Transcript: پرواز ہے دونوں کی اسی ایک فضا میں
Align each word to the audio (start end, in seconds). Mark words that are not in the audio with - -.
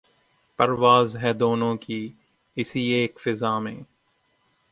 پرواز 0.59 1.15
ہے 1.15 1.33
دونوں 1.33 1.75
کی 1.77 2.01
اسی 2.57 2.81
ایک 2.93 3.19
فضا 3.19 3.57
میں 3.59 3.75